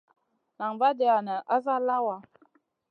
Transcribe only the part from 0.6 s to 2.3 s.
vaadia nen asa lawa.